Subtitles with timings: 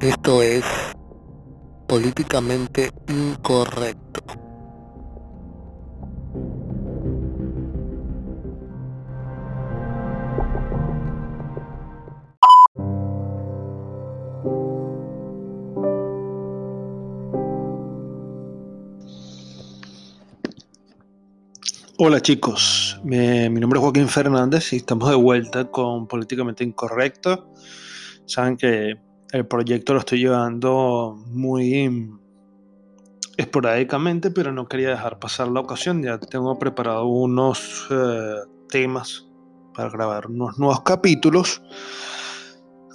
[0.00, 0.64] Esto es
[1.88, 4.22] políticamente incorrecto.
[21.98, 27.52] Hola chicos, mi, nombre es Joaquín Fernández y estamos de vuelta con Políticamente Incorrecto.
[28.26, 32.10] Saben que el proyecto lo estoy llevando muy
[33.36, 36.02] esporádicamente, pero no quería dejar pasar la ocasión.
[36.02, 38.34] Ya tengo preparado unos eh,
[38.68, 39.26] temas
[39.74, 41.62] para grabar unos nuevos capítulos.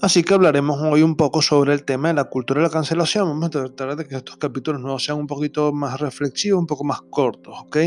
[0.02, 3.26] Así que hablaremos hoy un poco sobre el tema de la cultura de la cancelación.
[3.30, 6.84] Vamos a tratar de que estos capítulos nuevos sean un poquito más reflexivos, un poco
[6.84, 7.78] más cortos, ¿ok?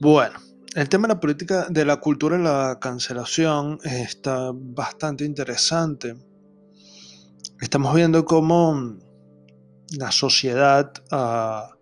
[0.00, 0.38] Bueno,
[0.74, 6.16] el tema de la política, de la cultura de la cancelación está bastante interesante.
[7.60, 8.96] Estamos viendo cómo
[9.96, 11.74] la sociedad, a,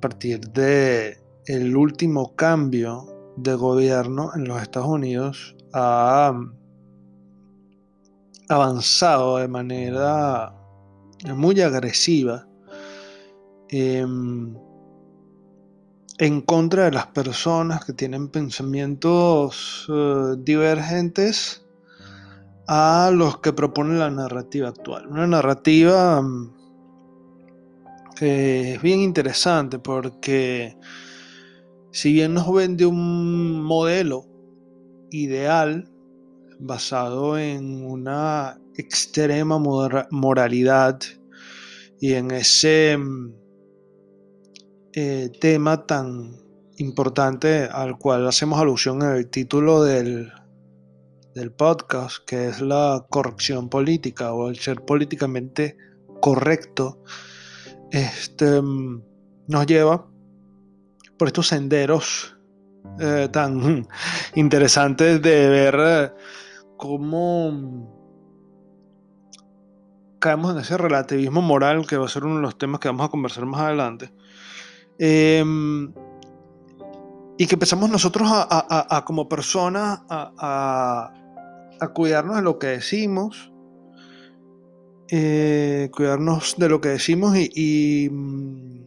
[0.00, 6.32] partir de el último cambio de gobierno en los Estados Unidos, ha
[8.48, 10.54] avanzado de manera
[11.34, 12.46] muy agresiva.
[13.68, 14.54] Em,
[16.18, 21.66] en contra de las personas que tienen pensamientos eh, divergentes
[22.66, 25.06] a los que propone la narrativa actual.
[25.08, 26.54] Una narrativa mm,
[28.16, 30.76] que es bien interesante porque
[31.90, 34.26] si bien nos vende un modelo
[35.10, 35.90] ideal
[36.60, 41.00] basado en una extrema moralidad
[42.00, 43.43] y en ese mm,
[44.96, 46.36] eh, tema tan
[46.76, 50.32] importante al cual hacemos alusión en el título del,
[51.34, 55.76] del podcast, que es la corrección política o el ser políticamente
[56.20, 57.02] correcto,
[57.90, 59.02] este, mm,
[59.48, 60.06] nos lleva
[61.18, 62.36] por estos senderos
[63.00, 63.88] eh, tan
[64.36, 66.12] interesantes de ver eh,
[66.76, 67.92] cómo
[70.20, 73.06] caemos en ese relativismo moral que va a ser uno de los temas que vamos
[73.06, 74.12] a conversar más adelante
[74.98, 75.92] Em,
[77.36, 81.12] y que empezamos nosotros a, como personas a,
[81.92, 83.52] cuidarnos de lo que decimos,
[85.10, 88.84] eh, cuidarnos de lo que decimos y, mm,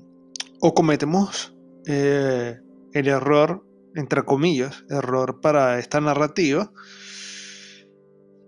[0.61, 2.57] o cometemos eh,
[2.93, 3.63] el error,
[3.95, 6.71] entre comillas, error para esta narrativa,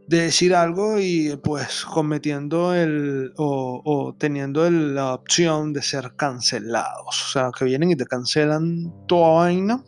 [0.10, 7.28] de decir algo y pues cometiendo el o, teniendo la opción de ser cancelados.
[7.28, 9.84] O sea, que vienen y te cancelan toda vaina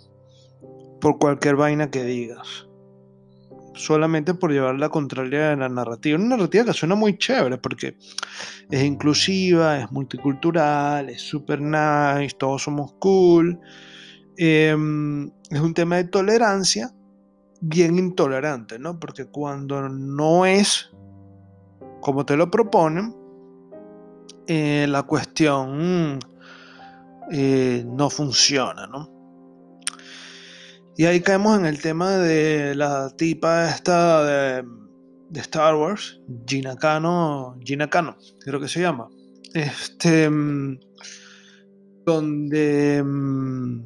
[1.01, 2.67] por cualquier vaina que digas.
[3.73, 6.19] Solamente por llevar la contraria de la narrativa.
[6.19, 7.97] Una narrativa que suena muy chévere porque
[8.69, 13.59] es inclusiva, es multicultural, es super nice, todos somos cool.
[14.37, 16.93] Em, es un tema de tolerancia
[17.61, 18.99] bien intolerante, ¿no?
[18.99, 20.91] Porque cuando no es
[22.01, 23.15] como te lo proponen,
[24.47, 26.19] eh, la cuestión
[27.31, 29.09] eh, no funciona, ¿no?
[30.97, 34.65] Y ahí caemos en el tema de la tipa esta de,
[35.35, 39.07] Star Wars, Gina Cano, Gina creo que se llama.
[39.53, 40.79] Este, mm,
[42.05, 43.81] donde mm,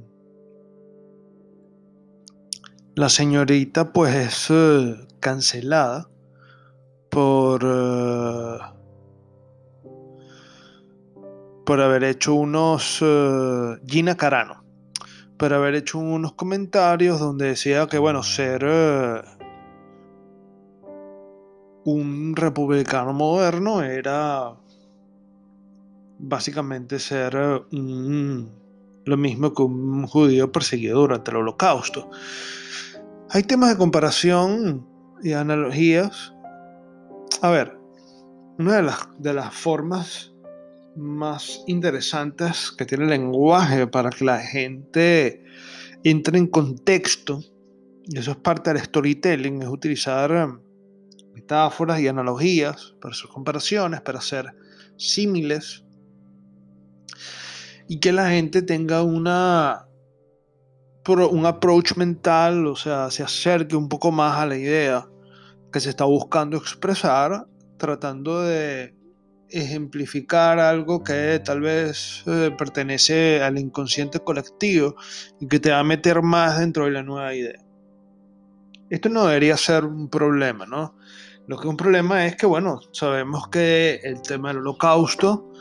[2.95, 6.09] la señorita pues es eh, cancelada
[7.09, 8.57] por, eh,
[11.65, 12.99] por haber hecho unos...
[13.01, 14.63] Eh, Gina Carano,
[15.37, 18.65] por haber hecho unos comentarios donde decía que bueno, ser
[21.83, 24.55] un republicano moderno era
[26.17, 27.35] básicamente ser
[27.73, 32.09] lo mismo que un judío perseguido durante el holocausto.
[33.31, 34.87] Hay temas de comparación
[35.23, 36.33] y analogías.
[37.41, 37.77] A ver,
[38.59, 40.31] una de las, de las formas
[40.95, 45.43] más interesantes que tiene el lenguaje para que la gente
[46.03, 47.41] entre en contexto,
[48.05, 50.59] y eso es parte del storytelling, es utilizar um,
[51.33, 54.55] metáforas y analogías para hacer comparaciones, para hacer
[54.97, 55.83] símiles,
[57.87, 59.87] y que la gente tenga una
[61.07, 65.07] un approach mental, o sea, se acerque un poco más a la idea
[65.71, 67.45] que se está buscando expresar,
[67.77, 68.95] tratando de
[69.49, 74.95] ejemplificar algo que tal vez eh, pertenece al inconsciente colectivo
[75.39, 77.59] y que te va a meter más dentro de la nueva idea.
[78.89, 80.95] Esto no debería ser un problema, ¿no?
[81.47, 85.51] Lo que es un problema es que, bueno, sabemos que el tema del holocausto,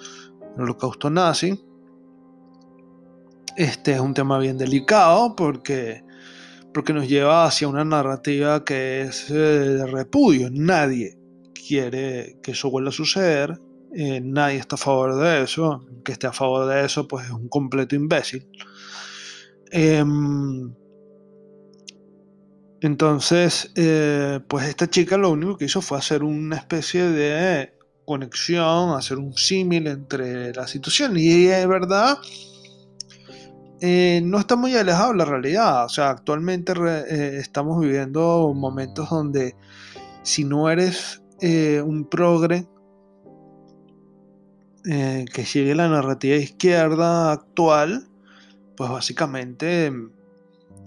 [0.57, 1.64] el holocausto nazi,
[3.57, 6.03] este es un tema bien delicado porque,
[6.73, 10.49] porque nos lleva hacia una narrativa que es eh, de repudio.
[10.51, 11.19] Nadie
[11.67, 13.59] quiere que eso vuelva a suceder,
[13.95, 17.33] eh, nadie está a favor de eso, que esté a favor de eso pues es
[17.33, 18.49] un completo imbécil.
[19.71, 20.75] Em,
[22.81, 27.73] entonces, eh, pues esta chica lo único que hizo fue hacer una especie de
[28.05, 31.17] conexión, hacer un símil entre la situación.
[31.17, 32.19] Y es verdad,
[33.81, 35.85] eh, no está muy alejado de la realidad.
[35.85, 39.57] O sea, actualmente eh, estamos viviendo momentos donde
[40.23, 42.67] si no eres un progre
[44.83, 48.09] que sigue la narrativa izquierda actual,
[48.77, 49.93] pues básicamente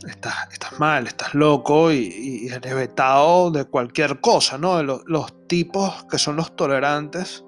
[0.05, 4.81] estás, estás mal, estás loco y, eres vetado de cualquier cosa, ¿no?
[4.83, 7.45] Los, los, tipos que son los tolerantes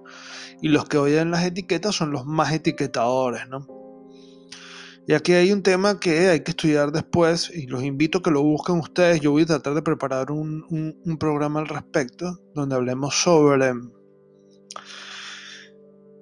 [0.62, 3.68] y los que oyen las etiquetas son los más etiquetadores, ¿no?
[5.10, 8.30] Y aquí hay un tema que hay que estudiar después y los invito a que
[8.30, 9.20] lo busquen ustedes.
[9.22, 10.64] Yo voy a tratar de preparar un,
[11.04, 13.74] un, programa al respecto donde hablemos sobre,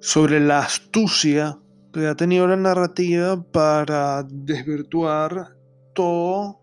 [0.00, 1.58] sobre la astucia
[1.92, 5.54] que ha tenido la narrativa para desvirtuar
[5.94, 6.62] todo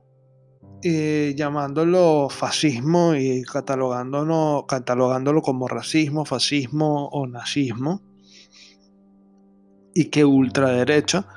[0.82, 8.02] eh, llamándolo fascismo y catalogándolo, catalogándolo como racismo, fascismo o nazismo.
[9.94, 11.28] Y que ultraderecha,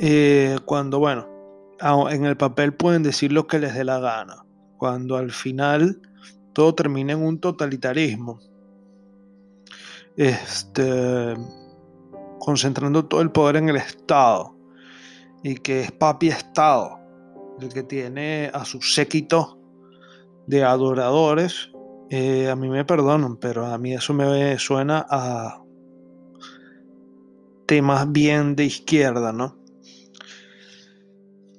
[0.00, 1.26] eh, cuando, bueno,
[2.10, 4.44] en el papel pueden decir lo que les dé la gana,
[4.78, 6.00] cuando al final
[6.52, 8.40] todo termina en un totalitarismo.
[10.16, 11.34] Este
[12.38, 14.56] concentrando todo el poder en el Estado
[15.42, 17.00] y que es papi Estado
[17.60, 19.58] el que tiene a su séquito
[20.46, 21.70] de adoradores.
[22.08, 25.60] Eh, a mí me perdonan, pero a mí eso me suena a
[27.66, 29.56] temas bien de izquierda, ¿no?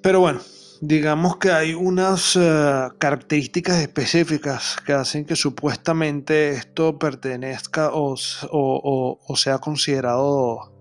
[0.01, 0.39] Pero bueno,
[0.81, 8.15] digamos que hay unas eh, características específicas que hacen que supuestamente esto pertenezca o,
[8.51, 10.73] o sea considerado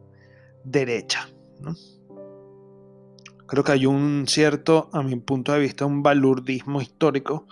[0.65, 1.29] derecha.
[3.47, 7.47] Creo que hay un cierto, a mi punto de vista, un balurdismo histórico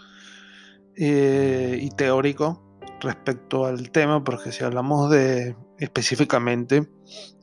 [0.97, 6.89] eh, y teórico respecto al tema, porque si hablamos de específicamente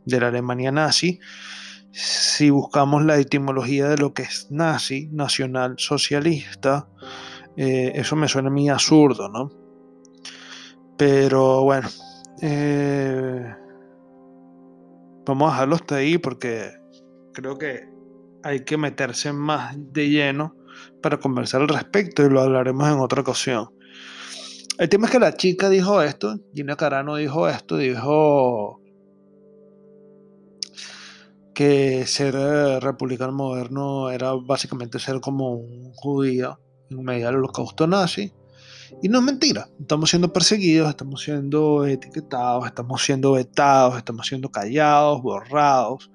[0.06, 1.20] de la Alemania nazi,
[1.92, 6.88] si buscamos la etimología de lo que es nazi, nacional socialista,
[7.58, 9.52] eh, eso me suena a mí absurdo, ¿no?
[10.98, 11.90] Pero bueno,
[12.42, 13.56] eh,
[15.26, 16.72] Vamos a dejarlo hasta ahí porque
[17.34, 17.88] creo que
[18.44, 20.56] hay que meterse más de lleno
[21.02, 23.70] para conversar al respecto y lo hablaremos en otra ocasión.
[24.80, 28.81] El tema es que la chica dijo esto, Gina Carano dijo esto, dijo
[31.62, 36.60] que ser eh, republicano moderno era básicamente ser como un judío
[36.90, 38.34] en medio del holocausto nazi
[39.02, 44.50] y no es mentira, estamos siendo perseguidos, estamos siendo etiquetados, estamos siendo vetados, estamos siendo
[44.50, 46.12] callados, borrados.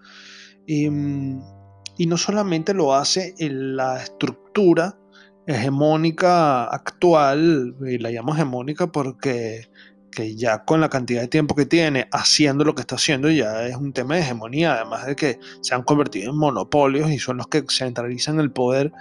[0.66, 4.98] Y, no solamente lo hace en la estructura
[5.46, 9.70] hegemónica actual, y la llamo hegemónica porque
[10.16, 13.66] que ya con la cantidad de tiempo que tiene haciendo lo que está haciendo ya
[13.66, 17.36] es un tema de hegemonía, además de que se han convertido en monopolios y son
[17.36, 18.92] los que centralizan el poder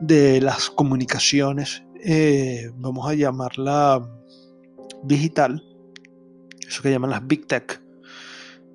[0.00, 4.06] de las comunicaciones eh, vamos a llamarla
[5.04, 5.64] digital,
[6.68, 7.80] eso que llaman las Big Tech,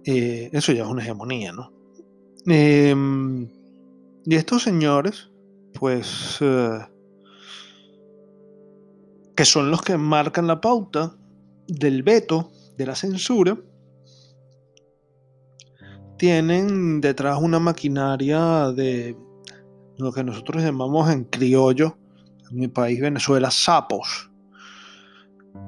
[0.04, 1.72] eh, eso ya es una hegemonía, ¿no?
[2.48, 3.48] Em,
[4.26, 5.30] y estos señores,
[5.74, 6.80] pues, eh,
[9.36, 11.16] que son los que marcan la pauta
[11.70, 13.58] del veto, de la censura,
[16.18, 19.16] tienen detrás una maquinaria de
[19.98, 21.98] lo que nosotros llamamos en criollo
[22.50, 24.32] en mi país Venezuela, Sapos,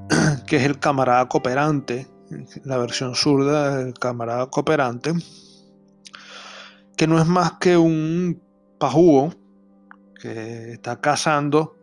[0.48, 2.08] que es el camarada cooperante,
[2.64, 5.14] la versión zurda del camarada cooperante,
[6.98, 8.42] que no es más que un
[8.80, 9.34] pajugo
[10.20, 11.76] que está cazando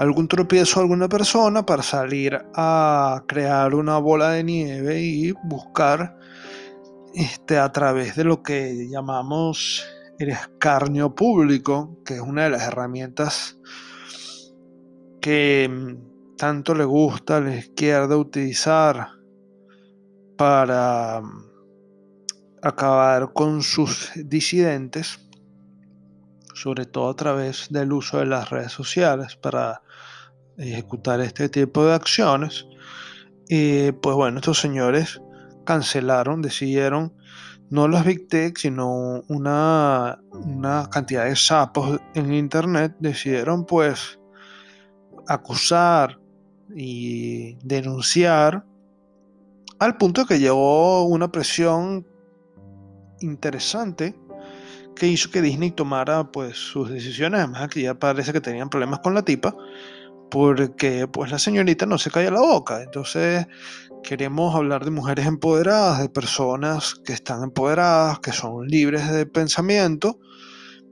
[0.00, 6.16] algún tropiezo a alguna persona para salir a crear una bola de nieve y buscar
[7.12, 9.86] este, a través de lo que llamamos
[10.18, 13.58] el escarnio público, que es una de las herramientas
[15.20, 19.06] que mm, tanto le gusta a la izquierda utilizar
[20.38, 21.44] para mm,
[22.62, 25.18] acabar con sus disidentes,
[26.60, 29.82] sobre todo a través del uso de las redes sociales para
[30.58, 32.66] ejecutar este tipo de acciones.
[33.48, 35.20] Y pues bueno, estos señores
[35.64, 37.14] cancelaron, decidieron
[37.70, 44.18] no los Big Tech, sino una, una cantidad de sapos en Internet, decidieron pues
[45.28, 46.18] acusar
[46.74, 48.64] y denunciar
[49.78, 52.06] al punto que llegó una presión
[53.20, 54.19] interesante
[55.00, 58.98] que hizo que Disney tomara pues sus decisiones, además que ya parece que tenían problemas
[58.98, 59.56] con la tipa,
[60.30, 62.82] porque pues la señorita no se calla la boca.
[62.82, 63.46] Entonces
[64.02, 70.18] queremos hablar de mujeres empoderadas, de personas que están empoderadas, que son libres de pensamiento,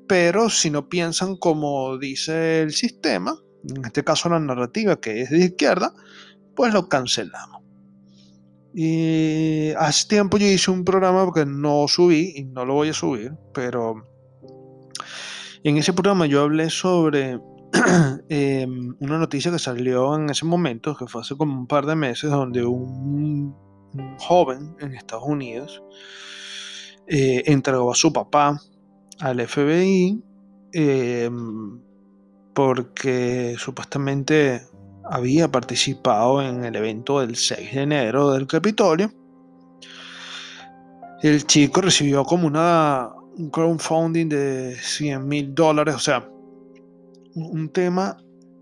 [0.08, 5.28] pero si no piensan como dice el sistema, en este caso la narrativa que es
[5.28, 5.92] de izquierda,
[6.56, 7.57] pues lo cancelamos.
[8.80, 12.92] Y hace tiempo yo hice un programa que no subí y no lo voy a
[12.92, 14.06] subir, pero
[15.64, 17.40] en ese programa yo hablé sobre
[18.28, 21.96] em, una noticia que salió en ese momento, que fue hace como un par de
[21.96, 23.52] meses, donde un,
[24.20, 25.82] joven en Estados Unidos
[27.08, 28.60] eh, entregó a su papá
[29.18, 30.22] al FBI
[30.72, 31.80] em,
[32.54, 34.68] porque supuestamente
[35.10, 39.12] había participado en el evento del 6 de enero del Capitolio.
[41.22, 46.28] El chico recibió como una, un crowdfunding de 100 mil dólares, o sea,
[47.34, 48.18] un tema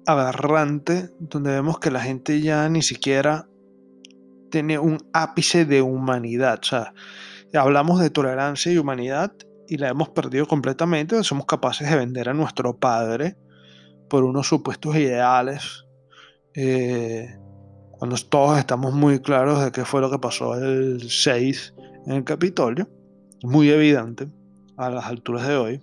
[0.07, 3.49] aberrante donde vemos que la gente ya ni siquiera
[4.51, 6.61] tiene un ápice de humanidad.
[6.63, 6.95] O sea,
[7.55, 9.33] hablamos de tolerancia y humanidad
[9.69, 11.23] y la hemos perdido completamente.
[11.25, 13.37] Somos capaces de vender a nuestro padre
[14.09, 15.86] por unos supuestos ideales
[16.57, 17.39] eh,
[17.93, 21.75] cuando todos estamos muy claros de qué fue lo que pasó el 6
[22.07, 22.89] en el Capitolio,
[23.43, 24.29] muy evidente
[24.77, 25.83] a las alturas de hoy.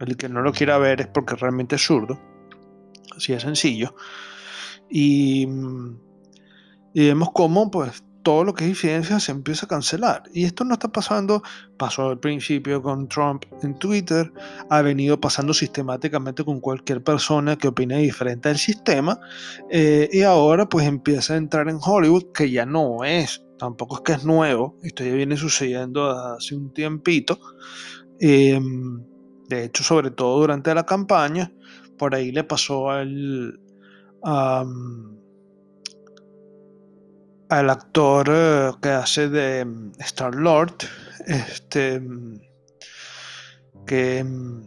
[0.00, 2.18] El que no lo quiera ver es porque realmente es zurdo,
[3.14, 3.94] así de sencillo.
[4.88, 5.46] Y,
[6.94, 10.22] y vemos cómo pues todo lo que es incidencia se empieza a cancelar.
[10.32, 11.42] Y esto no está pasando,
[11.76, 14.32] pasó al principio con Trump en Twitter,
[14.68, 19.18] ha venido pasando sistemáticamente con cualquier persona que opine diferente del sistema,
[19.70, 24.00] eh, y ahora pues empieza a entrar en Hollywood, que ya no es, tampoco es
[24.02, 27.38] que es nuevo, esto ya viene sucediendo hace un tiempito.
[28.18, 29.02] Em,
[29.48, 31.52] de hecho, sobre todo durante la campaña,
[31.98, 33.60] por ahí le pasó al
[37.50, 40.74] al actor eh, que hace de mm, Star Lord,
[41.26, 42.40] este, mm,
[43.86, 44.62] que mm,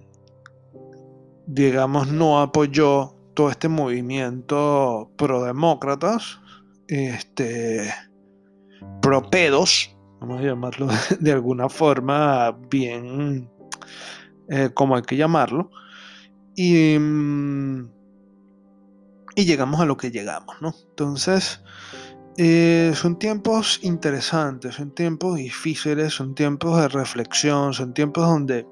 [1.48, 6.40] digamos no apoyó todo este movimiento pro demócratas,
[6.88, 7.92] este,
[9.02, 10.88] pro pedos, vamos a llamarlo
[11.20, 13.50] de alguna forma bien
[14.50, 15.72] eh, como hay que llamarlo,
[16.56, 17.00] y
[19.36, 20.76] llegamos a lo que llegamos, ¿no?
[20.90, 21.64] Entonces,
[22.38, 28.66] eh, son tiempos interesantes, son tiempos difíciles, son tiempos de reflexión, son tiempos donde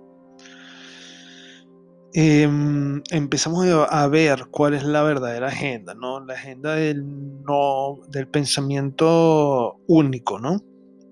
[2.14, 6.20] em, empezamos a ver cuál es la verdadera agenda, ¿no?
[6.26, 7.04] La agenda del,
[7.44, 10.58] no, del pensamiento único, ¿no?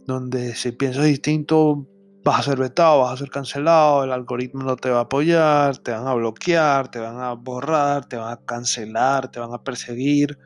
[0.05, 1.87] Donde si piensas distinto
[2.23, 5.77] vas a ser vetado, vas a ser cancelado, el algoritmo no te va a apoyar,
[5.77, 9.63] te van a bloquear, te van a borrar, te van a cancelar, te van a
[9.63, 10.37] perseguir.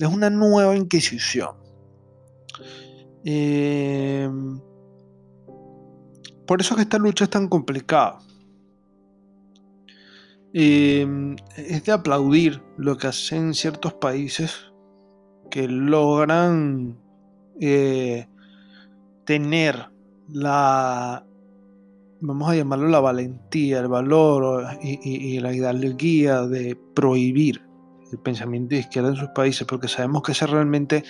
[0.00, 1.56] Es una nueva Inquisición.
[3.22, 4.58] Em,
[6.46, 8.18] por eso es que esta lucha es tan complicada.
[10.54, 14.72] Em, es de aplaudir lo que hacen ciertos países
[15.50, 16.98] que logran
[17.60, 18.26] eh,
[19.26, 19.90] tener
[20.28, 21.26] la,
[22.20, 27.69] vamos a llamarlo la valentía, el valor y, y la guía de prohibir
[28.12, 31.04] el pensamiento de izquierda en sus países, porque sabemos que ese realmente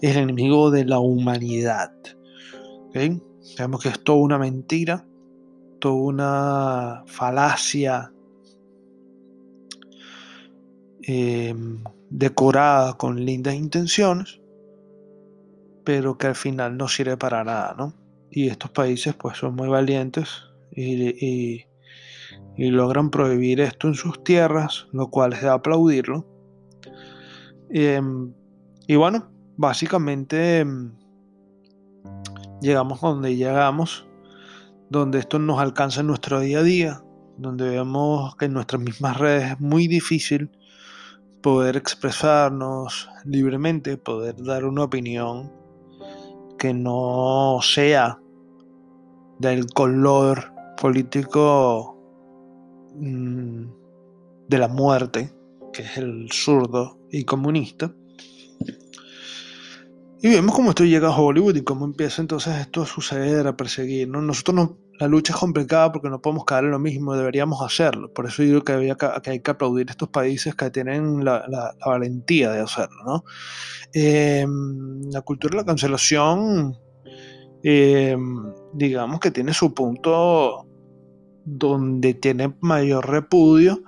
[0.00, 1.92] es el enemigo de la humanidad.
[3.40, 5.06] Sabemos que es toda una mentira,
[5.78, 8.12] toda una falacia
[11.06, 11.54] eh,
[12.10, 14.40] decorada con lindas intenciones,
[15.84, 17.94] pero que al final no sirve para nada, ¿no?
[18.30, 20.28] Y estos países pues son muy valientes
[20.72, 21.64] y
[22.60, 26.26] y logran prohibir esto en sus tierras, lo cual es de aplaudirlo.
[27.70, 28.32] Em,
[28.86, 30.92] y bueno, básicamente em,
[32.60, 34.06] llegamos a donde llegamos,
[34.90, 37.04] donde esto nos alcanza en nuestro día a día,
[37.38, 40.50] donde vemos que en nuestras mismas redes es muy difícil
[41.42, 45.52] poder expresarnos libremente, poder dar una opinión
[46.58, 48.20] que no sea
[49.38, 51.96] del color político
[52.94, 53.66] Mm,
[54.48, 55.32] de la muerte,
[55.72, 57.94] que es el zurdo y comunista.
[60.22, 63.56] Y vemos cómo esto llega a Hollywood y cómo empieza entonces esto a suceder, a
[63.56, 64.06] perseguir.
[64.06, 64.20] ¿no?
[64.20, 68.12] Nosotros no, la lucha es complicada porque no podemos caer en lo mismo, deberíamos hacerlo.
[68.12, 72.50] Por eso digo que, hay que aplaudir a estos países que tienen la, la, valentía
[72.52, 73.02] de hacerlo.
[73.06, 73.24] ¿no?
[73.94, 74.46] Eh,
[75.10, 76.76] la cultura de la cancelación,
[77.62, 78.14] eh,
[78.74, 80.66] digamos que tiene su punto
[81.46, 83.82] donde tiene mayor repudio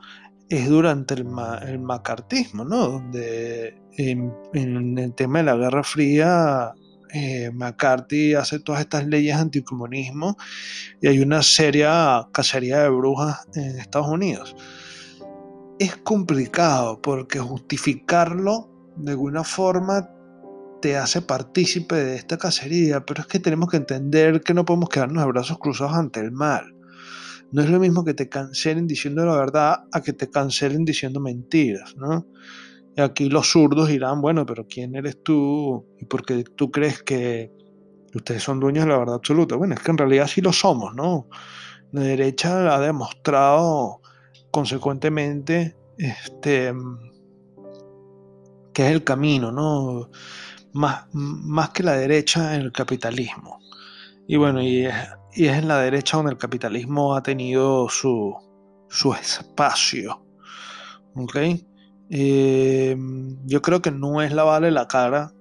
[0.52, 1.26] es durante el,
[1.66, 2.88] el macartismo, ¿no?
[2.88, 6.72] Donde en, el tema de la Guerra Fría,
[7.14, 10.36] eh, McCarthy hace todas estas leyes anticomunismo
[11.00, 14.54] y hay una seria cacería de brujas en Estados Unidos.
[15.78, 20.10] Es complicado porque justificarlo de alguna forma
[20.82, 24.90] te hace partícipe de esta cacería, pero es que tenemos que entender que no podemos
[24.90, 26.74] quedarnos de brazos cruzados ante el mal.
[27.52, 31.20] No es lo mismo que te cancelen diciendo la verdad a que te cancelen diciendo
[31.20, 32.26] mentiras, ¿no?
[32.96, 35.86] Y aquí los zurdos dirán, bueno, pero ¿quién eres tú?
[35.98, 37.52] ¿Y por qué tú crees que
[38.14, 39.56] ustedes son dueños de la verdad absoluta?
[39.56, 41.28] Bueno, es que en realidad sí lo somos, ¿no?
[41.92, 44.00] La derecha ha demostrado
[44.50, 46.72] consecuentemente este,
[48.72, 50.10] que es el camino, ¿no?
[50.72, 53.60] Más, más que la derecha en el capitalismo.
[54.26, 54.86] Y bueno, y
[55.34, 58.34] y es en la derecha donde el capitalismo ha tenido su,
[58.88, 60.24] su espacio.
[61.14, 61.36] ¿Ok?
[62.10, 62.96] Eh,
[63.46, 65.32] yo creo que no es lavarle la cara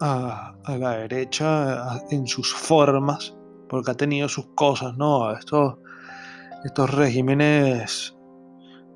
[0.00, 3.36] a, la derecha en sus formas,
[3.68, 5.32] porque ha tenido sus cosas, ¿no?
[5.36, 5.76] Estos,
[6.64, 8.16] estos regímenes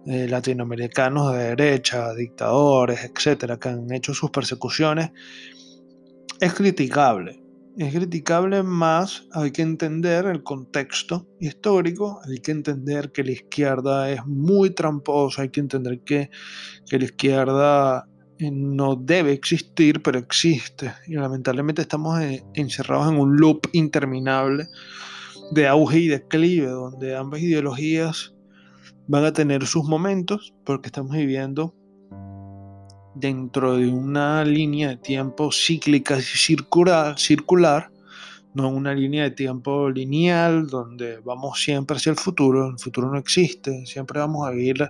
[0.06, 5.11] eh, latinoamericanos de derecha, dictadores, etcétera, que han hecho sus persecuciones,
[6.40, 7.41] es criticable
[7.76, 14.11] es criticable, más hay que entender el contexto histórico, hay que entender que la izquierda
[14.11, 16.31] es muy tramposa, hay que entender que,
[16.90, 20.92] la izquierda eh, no debe existir, pero existe.
[21.07, 24.68] Y lamentablemente estamos eh, encerrados en un loop interminable
[25.53, 28.35] de auge y declive, donde ambas ideologías
[29.09, 31.75] van a tener sus momentos, porque estamos viviendo
[33.14, 37.90] dentro de una línea de tiempo cíclica y circular, circular,
[38.55, 43.18] no una línea de tiempo lineal donde vamos siempre hacia el futuro, el futuro no
[43.18, 44.88] existe, siempre vamos a vivir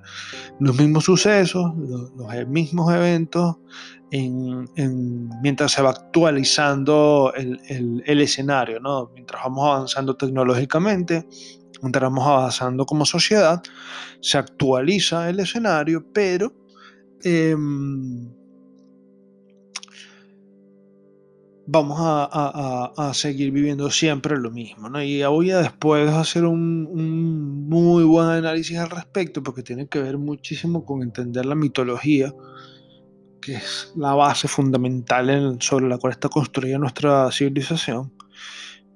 [0.59, 3.57] los mismos sucesos, los, mismos eventos,
[4.11, 9.11] mientras se va actualizando el, el, escenario, ¿no?
[9.15, 11.27] mientras vamos avanzando tecnológicamente,
[11.83, 13.63] mientras vamos avanzando como sociedad,
[14.21, 16.53] se actualiza el escenario, pero
[17.25, 18.33] Em,
[21.67, 24.89] vamos a, seguir viviendo siempre lo mismo.
[24.89, 25.03] ¿no?
[25.03, 30.19] Y voy a después hacer un, muy buen análisis al respecto, porque tiene que ver
[30.19, 32.35] muchísimo con entender la mitología,
[33.41, 38.13] que es la base fundamental sobre la cual está construida nuestra civilización.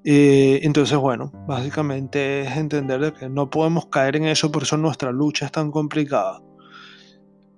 [0.05, 5.11] Eh, entonces, bueno, básicamente es entender que no podemos caer en eso, por eso nuestra
[5.11, 6.41] lucha es tan complicada.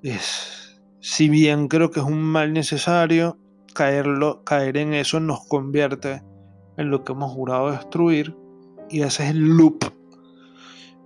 [0.03, 0.59] Es
[1.01, 3.39] si bien creo que es un mal necesario,
[3.75, 6.23] caerlo, caer en eso nos convierte
[6.77, 8.37] en lo que hemos jurado destruir
[8.91, 9.85] y ese es el loop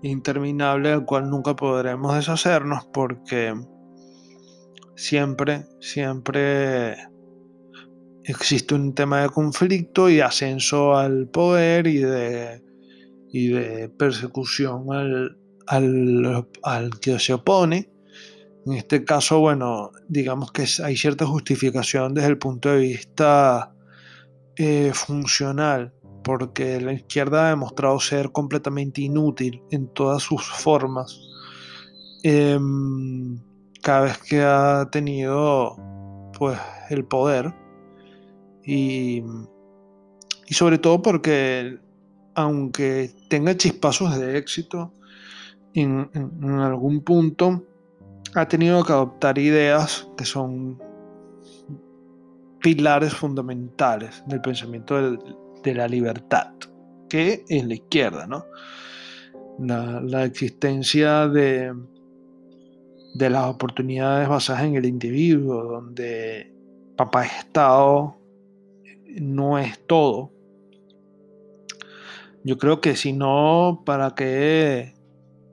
[0.02, 3.54] interminable del cual nunca podremos deshacernos porque
[4.96, 6.96] siempre, siempre
[8.24, 12.62] existe un tema de conflicto y ascenso al poder y de,
[13.30, 17.91] y de persecución al, al, al que se opone
[18.64, 23.74] en este caso, bueno, digamos que hay cierta justificación desde el punto de vista
[24.56, 31.20] eh, funcional, porque la izquierda ha demostrado ser completamente inútil en todas sus formas.
[32.22, 33.36] Em,
[33.82, 35.76] cada vez que ha tenido
[36.38, 37.52] pues el poder
[38.64, 39.24] y,
[40.46, 41.78] y sobre todo porque
[42.34, 44.92] aunque tenga chispazos de éxito
[45.74, 46.08] en
[46.60, 47.64] algún punto
[48.34, 50.80] ha tenido que adoptar ideas que son
[52.60, 55.16] pilares fundamentales del pensamiento
[55.62, 56.52] de, la libertad,
[57.08, 58.44] que es la izquierda, ¿no?
[59.58, 61.72] La, existencia de,
[63.14, 66.52] de las oportunidades basadas en el individuo, donde
[66.96, 68.16] papá Estado
[69.20, 70.32] no es todo.
[72.44, 74.94] Yo creo que si no, ¿para qué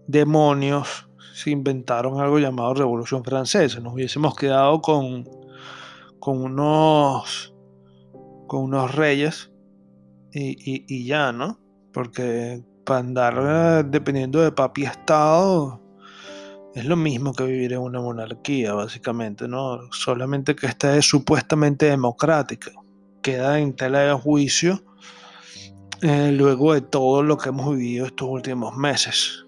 [0.08, 1.09] demonios
[1.39, 3.80] se inventaron algo llamado Revolución Francesa.
[3.80, 5.23] Nos hubiésemos quedado con,
[6.19, 7.54] con, unos,
[8.47, 9.49] con unos reyes
[10.34, 11.58] y, ya, ¿no?
[11.93, 15.82] Porque para andar eh, dependiendo de papi Estado,
[16.75, 19.80] es lo mismo que vivir en una monarquía, básicamente, ¿no?
[19.91, 22.71] Solamente que esta es supuestamente democrática.
[23.21, 24.84] Queda en tela de juicio
[26.02, 29.45] eh, luego de todo lo que hemos vivido estos últimos meses.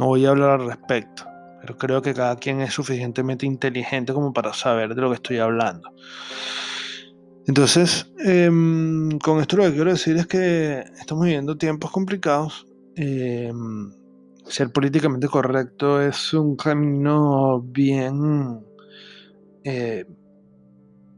[0.00, 1.26] No voy a hablar al respecto,
[1.60, 5.36] pero creo que cada quien es suficientemente inteligente como para saber de lo que estoy
[5.36, 5.92] hablando.
[7.46, 12.66] Entonces, em, con esto lo que quiero decir es que estamos viviendo tiempos complicados.
[12.96, 13.92] Em,
[14.46, 18.64] ser políticamente correcto es un camino bien
[19.64, 20.06] eh,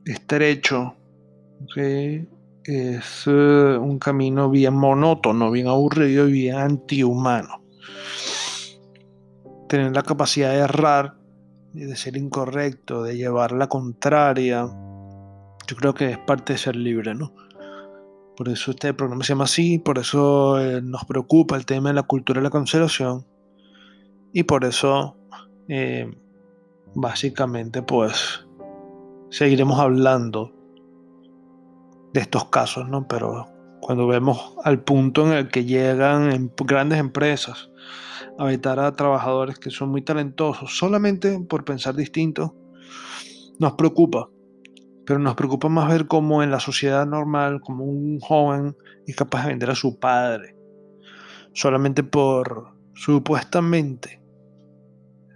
[0.05, 0.97] estrecho.
[2.65, 7.63] Es eh, un camino bien monótono, bien aburrido y bien antihumano.
[9.73, 11.15] Tener la capacidad de errar,
[11.73, 14.69] de ser incorrecto, de llevar la contraria,
[15.67, 17.33] yo creo que es parte de ser libre, ¿no?
[18.37, 21.95] Por eso este programa se llama así, por eso eh, nos preocupa el tema de
[21.95, 23.25] la cultura de la cancelación
[24.35, 25.17] y por eso
[25.69, 26.15] eh,
[26.95, 28.47] básicamente pues
[29.31, 30.53] seguiremos hablando
[32.13, 33.09] de estos casos, ¿no?
[33.09, 33.47] Pero
[33.83, 37.71] cuando vemos al punto en el que llegan grandes empresas
[38.39, 42.57] a vetar a trabajadores que son muy talentosos solamente por pensar distinto,
[43.59, 44.29] nos preocupa
[45.05, 49.43] pero nos preocupa más ver cómo en la sociedad normal, como un joven es capaz
[49.43, 50.57] de vender a su padre,
[51.53, 54.23] solamente por supuestamente,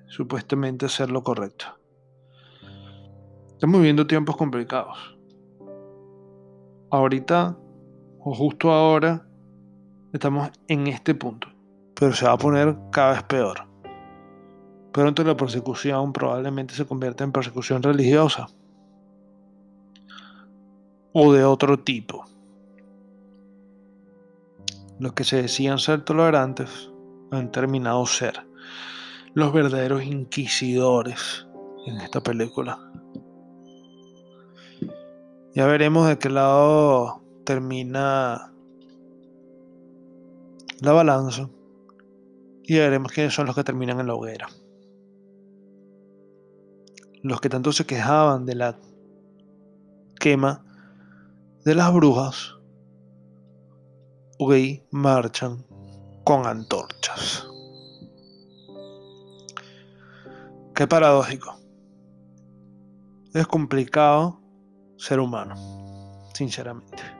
[0.07, 1.67] supuestamente hacer lo correcto.
[3.53, 5.19] Estamos viviendo tiempos complicados.
[6.91, 7.59] Ahorita,
[8.29, 9.25] o justo ahora,
[10.13, 11.47] estamos en este punto,
[11.95, 13.69] pero se va a poner cada vez peor.
[14.93, 18.49] Pronto la persecución probablemente se convierta en persecución religiosa
[21.13, 22.25] o de otro tipo.
[24.99, 26.91] Los que se decían ser tolerantes
[27.31, 28.45] han terminado ser
[29.35, 31.47] los verdaderos inquisidores
[31.87, 32.91] en esta película.
[35.55, 38.53] Ya veremos de qué lado termina
[40.81, 41.49] la balanza
[42.65, 44.49] y veremos quiénes son los que terminan en la hoguera.
[47.23, 48.79] Los que tanto se quejaban de la
[50.19, 50.65] quema
[51.65, 52.57] de las brujas
[54.39, 55.65] hoy marchan
[56.25, 57.47] con antorchas.
[60.75, 61.57] Qué paradójico.
[63.33, 64.41] Es complicado
[64.99, 65.55] ser humano,
[66.35, 67.16] sinceramente.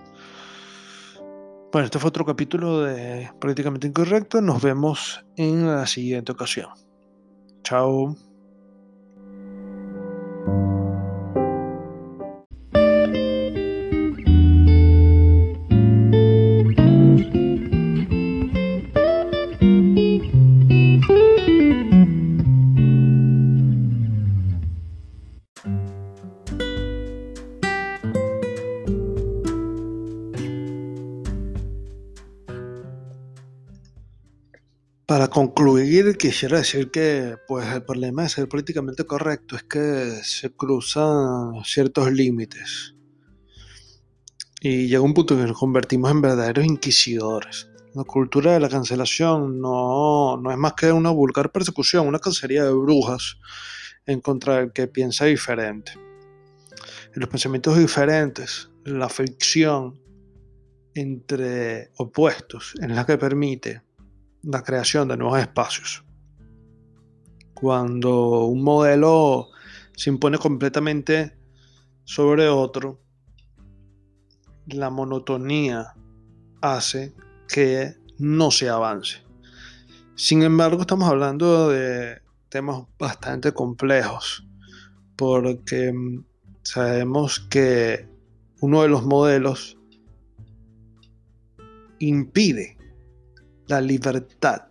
[1.77, 4.41] Bueno, este fue otro capítulo de Políticamente Incorrecto.
[4.41, 6.71] Nos vemos en la siguiente ocasión.
[7.65, 8.17] Chao.
[36.27, 42.11] Quisiera decir que pues, el problema de ser políticamente correcto es que se cruzan ciertos
[42.11, 42.97] límites.
[44.61, 47.69] Y llega un punto en que nos convertimos en verdaderos inquisidores.
[47.95, 52.65] La cultura de la cancelación no, no es más que una vulgar persecución, una cacería
[52.65, 53.37] de brujas
[54.05, 55.93] en contra del que piensa diferente.
[55.95, 60.03] En los pensamientos diferentes, la fricción
[60.93, 63.83] entre opuestos es la que permite
[64.43, 66.06] la creación de nuevos espacios.
[67.57, 69.49] Cuando un modelo
[69.97, 71.35] se impone completamente
[72.05, 73.01] sobre otro,
[74.67, 75.95] la monotonía
[76.61, 77.15] hace
[77.49, 79.23] que no se avance.
[80.17, 84.47] Sin embargo, estamos hablando de temas bastante complejos,
[85.17, 86.25] porque mm,
[86.63, 88.07] sabemos que
[88.61, 89.79] uno de los modelos
[92.01, 92.77] impide
[93.67, 94.63] la libertad.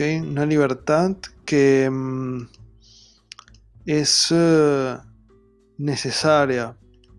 [0.00, 2.48] Una libertad que mm,
[3.84, 4.96] es eh,
[5.76, 6.76] necesaria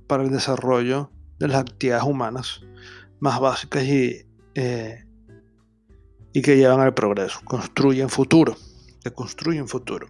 [0.08, 2.62] para el desarrollo de las actividades humanas
[3.20, 5.04] más básicas y, eh,
[6.32, 8.56] y que llevan al progreso, construyen futuro,
[9.04, 10.08] que construyen futuro.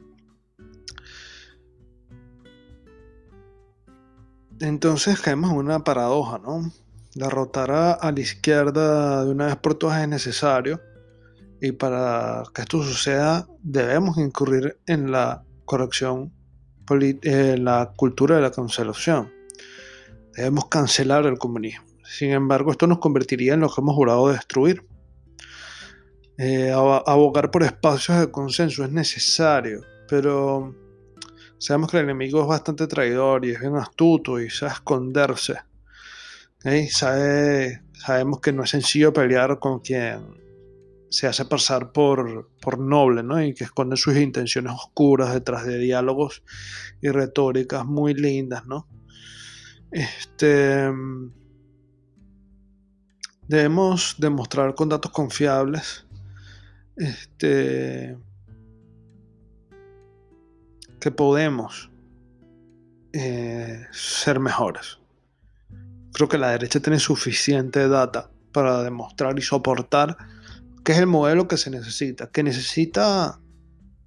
[4.60, 6.72] Entonces caemos en una paradoja, ¿no?
[7.16, 10.80] Derrotar a, la izquierda de una vez por todas es necesario
[11.62, 16.34] y para que esto suceda debemos incurrir en la corrección,
[16.90, 19.32] en la cultura de la cancelación.
[20.36, 21.86] Debemos cancelar el comunismo.
[22.04, 24.86] Sin embargo, esto nos convertiría en lo que hemos jurado destruir.
[26.38, 30.74] Eh, abo- abogar por espacios de consenso es necesario, pero
[31.58, 35.56] sabemos que el enemigo es bastante traidor y es bien astuto y sabe esconderse.
[36.90, 40.22] Sabe- sabemos que no es sencillo pelear con quien
[41.10, 43.42] se hace pasar por, por noble, ¿no?
[43.42, 46.44] Y que esconde sus intenciones oscuras detrás de diálogos
[47.02, 48.88] y retóricas muy lindas, ¿no?
[49.92, 50.92] Este,
[53.48, 56.06] debemos demostrar con datos confiables
[56.96, 58.18] este,
[61.00, 61.90] que podemos
[63.14, 65.00] eh, ser mejores.
[66.14, 70.18] Creo que la derecha tiene suficiente data para demostrar y soportar
[70.84, 73.40] que es el modelo que se necesita, que necesita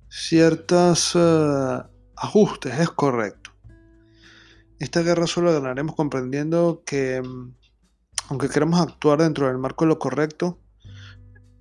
[0.09, 1.83] ciertos eh,
[2.17, 3.51] ajustes, es correcto.
[4.79, 7.55] Esta guerra solo ganaremos comprendiendo que, mm,
[8.29, 10.59] aunque queramos actuar dentro del marco de lo correcto,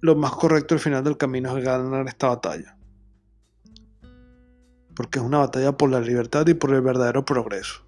[0.02, 2.78] lo más correcto al final del camino es ganar esta batalla.
[4.96, 7.84] Porque es una batalla por la libertad y por el verdadero progreso.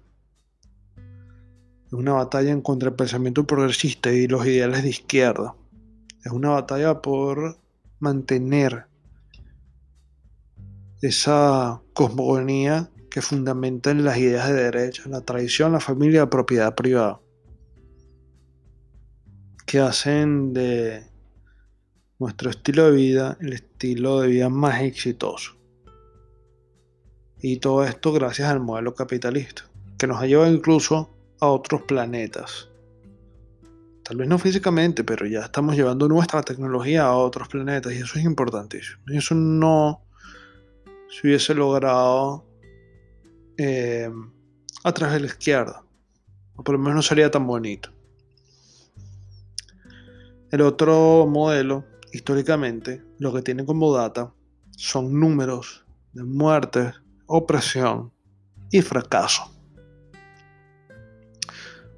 [1.86, 5.54] Es una batalla en contra del pensamiento progresista y los ideales de izquierda.
[6.24, 7.58] Es una batalla por
[8.00, 8.86] mantener
[11.02, 16.74] esa cosmogonía que fundamenta en las ideas de derecha, la tradición, la familia la propiedad
[16.74, 17.20] privada.
[19.66, 21.04] Que hacen de
[22.18, 25.52] nuestro estilo de vida el estilo de vida más exitoso.
[27.38, 29.64] Y todo esto gracias al modelo capitalista,
[29.98, 32.70] que nos ha llevado incluso a otros planetas.
[34.04, 38.18] Tal vez no físicamente, pero ya estamos llevando nuestra tecnología a otros planetas y eso
[38.18, 39.02] es importantísimo.
[39.08, 40.02] Eso no
[41.08, 42.44] se hubiese logrado
[43.56, 44.10] eh,
[44.82, 45.82] a través de la izquierda.
[46.54, 47.90] O por lo menos no sería tan bonito.
[50.50, 54.34] El otro modelo, históricamente, lo que tiene como data
[54.76, 58.12] son números de muertes, opresión
[58.70, 59.50] y fracaso.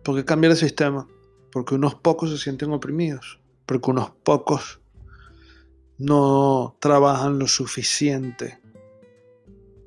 [0.05, 1.09] ¿Por qué cambiar el sistema?
[1.57, 4.79] Porque unos pocos se sienten oprimidos, porque unos pocos
[5.97, 8.61] no trabajan lo suficiente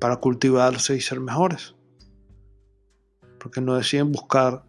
[0.00, 1.76] para cultivarse y ser mejores,
[3.38, 4.64] porque no deciden buscar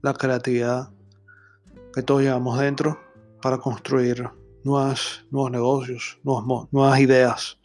[0.00, 0.88] la creatividad
[1.92, 3.02] que todos llevamos dentro
[3.42, 4.26] para construir
[4.64, 7.58] nuevos negocios, nuevas, nuevas ideas.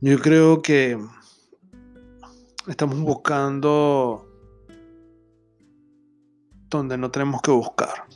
[0.00, 1.04] Yo creo que
[2.68, 4.31] estamos buscando
[6.78, 8.06] donde no tenemos que buscar.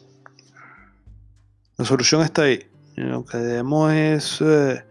[1.77, 2.69] La solución está ahí.
[2.97, 4.85] Lo que debemos es eh,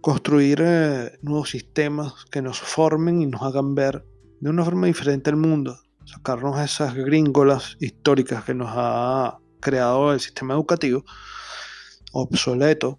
[0.00, 4.04] construir eh, nuevos sistemas que nos formen y nos hagan ver
[4.40, 5.78] de una forma diferente el mundo.
[6.04, 11.04] Sacarnos esas gringolas históricas que nos ha creado el sistema educativo
[12.12, 12.98] obsoleto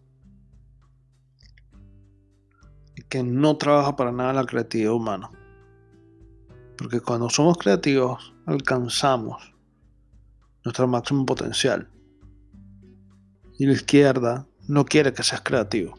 [2.95, 5.29] y que no trabaja para nada la creatividad humana.
[6.77, 9.53] Porque cuando somos creativos alcanzamos
[10.63, 11.89] nuestro máximo potencial.
[13.57, 15.97] Y la izquierda no quiere que seas creativo.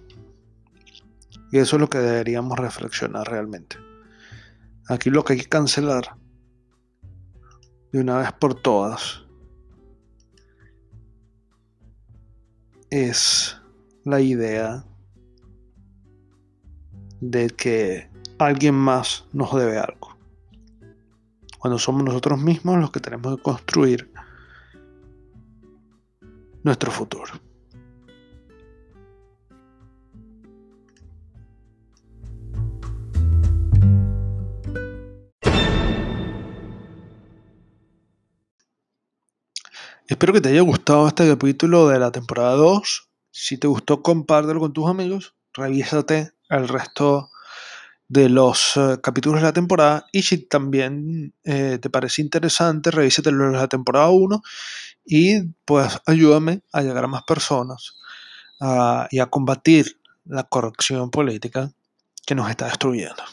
[1.52, 3.76] Y eso es lo que deberíamos reflexionar realmente.
[4.88, 6.16] Aquí lo que hay que cancelar
[7.92, 9.22] de una vez por todas
[12.90, 13.56] es
[14.04, 14.84] la idea
[17.20, 20.11] de que alguien más nos debe algo.
[21.62, 24.10] Cuando somos nosotros mismos los que tenemos que construir
[26.64, 27.32] nuestro futuro.
[40.08, 43.08] Espero que te haya gustado este capítulo de la temporada 2.
[43.30, 45.36] Si te gustó, compártelo con tus amigos.
[45.54, 47.30] Revísate el resto
[48.12, 50.06] de los uh, capítulos de la temporada.
[50.12, 54.42] Y si también eh, te parece interesante, revísate los de la temporada 1
[55.06, 57.94] y pues ayúdame a llegar a más personas
[59.10, 61.72] y a combatir la corrección política
[62.24, 63.24] que nos está destruyendo.